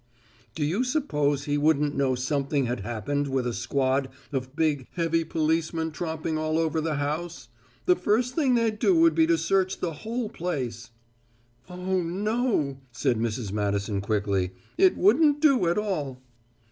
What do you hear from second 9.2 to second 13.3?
to search the whole place" "Oh, no," said